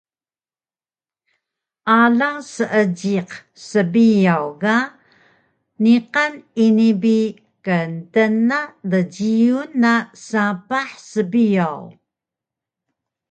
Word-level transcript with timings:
Alang 1.99 2.37
Seejiq 2.53 3.31
sbiyaw 3.69 4.45
ga 4.61 4.77
niqan 5.83 6.33
ini 6.65 6.89
bi 7.01 7.17
ktna 7.65 8.59
djiyun 8.91 9.69
na 9.83 9.93
sapah 10.27 10.91
sbiyaw 11.11 11.79